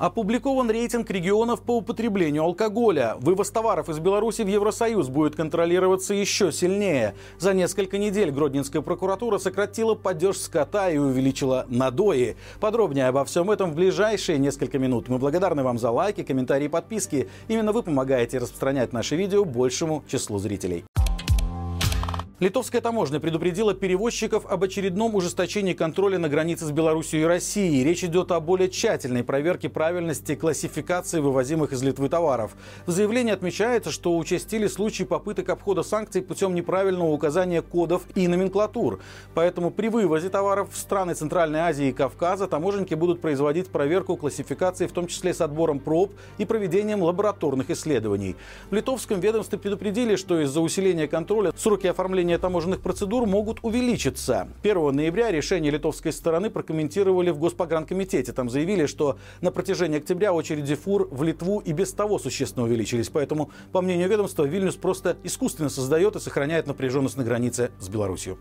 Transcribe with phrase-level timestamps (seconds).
[0.00, 3.16] Опубликован рейтинг регионов по употреблению алкоголя.
[3.18, 7.14] Вывоз товаров из Беларуси в Евросоюз будет контролироваться еще сильнее.
[7.38, 12.36] За несколько недель Гродненская прокуратура сократила падеж скота и увеличила надои.
[12.60, 15.10] Подробнее обо всем этом в ближайшие несколько минут.
[15.10, 17.28] Мы благодарны вам за лайки, комментарии и подписки.
[17.48, 20.86] Именно вы помогаете распространять наши видео большему числу зрителей.
[22.40, 27.84] Литовская таможня предупредила перевозчиков об очередном ужесточении контроля на границе с Беларусью и Россией.
[27.84, 32.52] Речь идет о более тщательной проверке правильности классификации вывозимых из Литвы товаров.
[32.86, 39.00] В заявлении отмечается, что участили случаи попыток обхода санкций путем неправильного указания кодов и номенклатур.
[39.34, 44.86] Поэтому при вывозе товаров в страны Центральной Азии и Кавказа таможенники будут производить проверку классификации,
[44.86, 48.34] в том числе с отбором проб и проведением лабораторных исследований.
[48.70, 54.48] В литовском ведомстве предупредили, что из-за усиления контроля сроки оформления проведения таможенных процедур могут увеличиться.
[54.62, 58.32] 1 ноября решение литовской стороны прокомментировали в Госпогранкомитете.
[58.32, 63.08] Там заявили, что на протяжении октября очереди фур в Литву и без того существенно увеличились.
[63.08, 68.38] Поэтому, по мнению ведомства, Вильнюс просто искусственно создает и сохраняет напряженность на границе с Беларусью.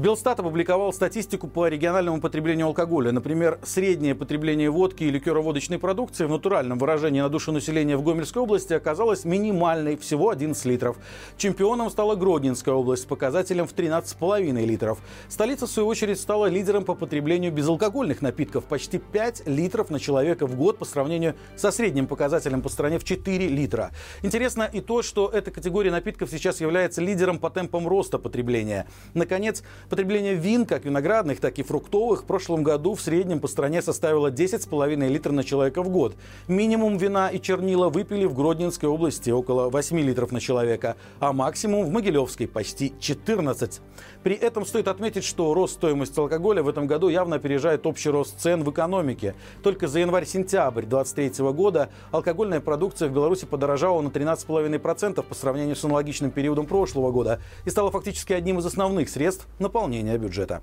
[0.00, 3.12] Белстат опубликовал статистику по региональному потреблению алкоголя.
[3.12, 8.40] Например, среднее потребление водки и ликероводочной продукции в натуральном выражении на душу населения в Гомельской
[8.40, 10.96] области оказалось минимальной, всего 11 литров.
[11.36, 15.00] Чемпионом стала Гродненская область с показателем в 13,5 литров.
[15.28, 18.64] Столица, в свою очередь, стала лидером по потреблению безалкогольных напитков.
[18.64, 23.04] Почти 5 литров на человека в год по сравнению со средним показателем по стране в
[23.04, 23.90] 4 литра.
[24.22, 28.86] Интересно и то, что эта категория напитков сейчас является лидером по темпам роста потребления.
[29.12, 33.82] Наконец, Потребление вин, как виноградных, так и фруктовых, в прошлом году в среднем по стране
[33.82, 36.14] составило 10,5 литров на человека в год.
[36.46, 41.86] Минимум вина и чернила выпили в Гродненской области около 8 литров на человека, а максимум
[41.86, 43.80] в Могилевской почти 14.
[44.22, 48.38] При этом стоит отметить, что рост стоимости алкоголя в этом году явно опережает общий рост
[48.38, 49.34] цен в экономике.
[49.64, 55.82] Только за январь-сентябрь 2023 года алкогольная продукция в Беларуси подорожала на 13,5% по сравнению с
[55.82, 60.62] аналогичным периодом прошлого года и стала фактически одним из основных средств наполнения наполнения бюджета.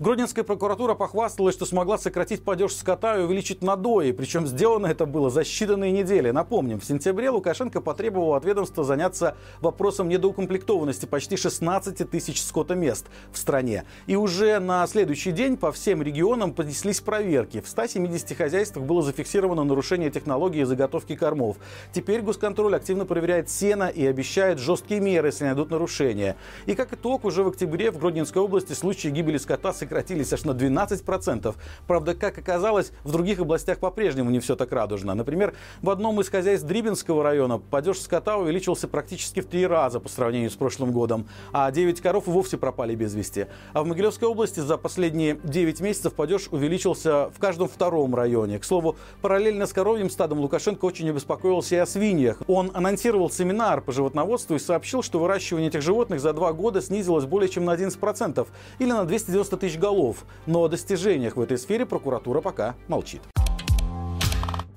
[0.00, 4.12] Гродненская прокуратура похвасталась, что смогла сократить падеж скота и увеличить надои.
[4.12, 6.30] Причем сделано это было за считанные недели.
[6.30, 13.36] Напомним, в сентябре Лукашенко потребовал от ведомства заняться вопросом недоукомплектованности почти 16 тысяч скотомест в
[13.36, 13.84] стране.
[14.06, 17.60] И уже на следующий день по всем регионам понеслись проверки.
[17.60, 21.58] В 170 хозяйствах было зафиксировано нарушение технологии заготовки кормов.
[21.92, 26.36] Теперь госконтроль активно проверяет сено и обещает жесткие меры, если найдут нарушения.
[26.64, 30.52] И как итог, уже в октябре в Гродненской области случаи гибели скота сократились аж на
[30.52, 31.54] 12%.
[31.88, 35.14] Правда, как оказалось, в других областях по-прежнему не все так радужно.
[35.14, 35.52] Например,
[35.82, 40.50] в одном из хозяйств Дрибинского района падеж скота увеличился практически в три раза по сравнению
[40.50, 43.46] с прошлым годом, а 9 коров вовсе пропали без вести.
[43.72, 48.60] А в Могилевской области за последние 9 месяцев падеж увеличился в каждом втором районе.
[48.60, 52.42] К слову, параллельно с коровьим стадом Лукашенко очень обеспокоился и о свиньях.
[52.46, 57.24] Он анонсировал семинар по животноводству и сообщил, что выращивание этих животных за два года снизилось
[57.24, 58.46] более чем на 11%
[58.78, 63.22] или на 290 тысяч голов, но о достижениях в этой сфере прокуратура пока молчит.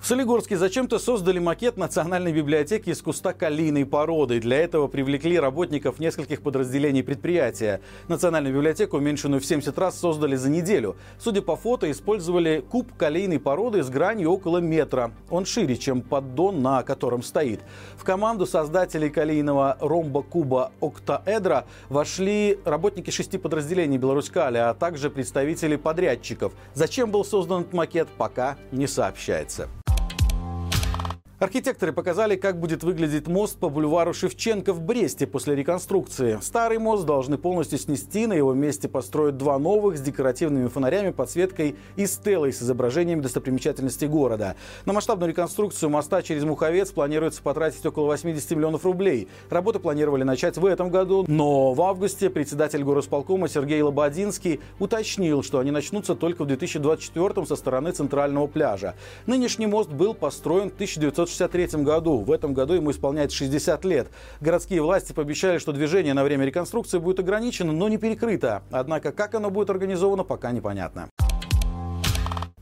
[0.04, 4.42] В Солигорске зачем-то создали макет Национальной библиотеки из куста калийной породы.
[4.42, 7.80] Для этого привлекли работников нескольких подразделений предприятия.
[8.10, 10.98] Национальную библиотеку, уменьшенную в 70 раз, создали за неделю.
[11.18, 15.14] Судя по фото, использовали куб калийной породы с гранью около метра.
[15.30, 17.62] Он шире, чем поддон, на котором стоит.
[17.96, 26.52] В команду создателей калийного ромба-куба октаэдра вошли работники шести подразделений Беларусь-Кали, а также представители подрядчиков.
[26.74, 29.70] Зачем был создан этот макет, пока не сообщается.
[31.44, 36.40] Архитекторы показали, как будет выглядеть мост по бульвару Шевченко в Бресте после реконструкции.
[36.42, 41.76] Старый мост должны полностью снести, на его месте построят два новых с декоративными фонарями, подсветкой
[41.98, 44.56] и стелой с изображением достопримечательностей города.
[44.86, 49.28] На масштабную реконструкцию моста через Муховец планируется потратить около 80 миллионов рублей.
[49.50, 55.60] Работы планировали начать в этом году, но в августе председатель горосполкома Сергей Лободинский уточнил, что
[55.60, 58.96] они начнутся только в 2024 со стороны центрального пляжа.
[59.26, 62.20] Нынешний мост был построен в 1960 1963 году.
[62.20, 64.08] В этом году ему исполняется 60 лет.
[64.42, 68.64] Городские власти пообещали, что движение на время реконструкции будет ограничено, но не перекрыто.
[68.72, 71.10] Однако как оно будет организовано, пока непонятно.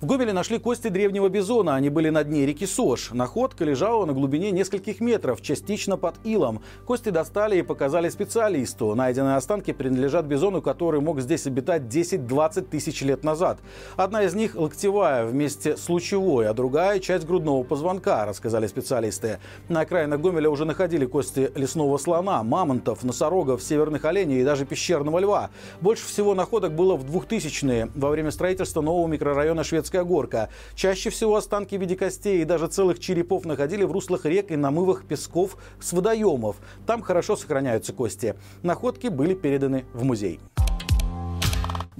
[0.02, 1.76] В Гомеле нашли кости древнего бизона.
[1.76, 3.12] Они были на дне реки Сош.
[3.12, 6.64] Находка лежала на глубине нескольких метров, частично под илом.
[6.88, 8.96] Кости достали и показали специалисту.
[8.96, 13.60] Найденные останки принадлежат бизону, который мог здесь обитать 10-20 тысяч лет назад.
[13.96, 19.38] Одна из них локтевая вместе с лучевой, а другая– часть грудного позвонка, рассказали специалисты.
[19.70, 25.20] На окраинах Гомеля уже находили кости лесного слона, мамонтов, носорогов, северных оленей и даже пещерного
[25.20, 25.52] льва.
[25.80, 30.50] Больше всего находок было в 2000-е, во время строительства нового микрорайона Шведского Гомельская горка.
[30.76, 34.56] Чаще всего останки в виде костей и даже целых черепов находили в руслах рек и
[34.56, 36.58] намывах песков с водоемов.
[36.88, 38.36] Там хорошо сохраняются кости.
[38.64, 40.40] Находки были переданы в музей.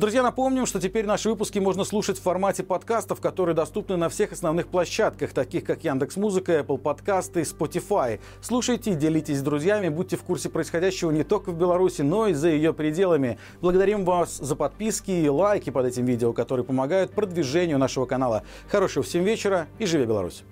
[0.02, 4.32] Друзья, напомним, что теперь наши выпуски можно слушать в формате подкастов, которые доступны на всех
[4.32, 8.20] основных площадках, таких как Яндекс Музыка, Apple Подкасты, Spotify.
[8.42, 12.50] Слушайте, делитесь с друзьями, будьте в курсе происходящего не только в Беларуси, но и за
[12.50, 13.38] ее пределами.
[13.62, 18.42] Благодарим вас за подписки и лайки под этим видео, которые помогают продвижению нашего канала.
[18.72, 20.44] Хорошего всем вечера и живи Беларусь!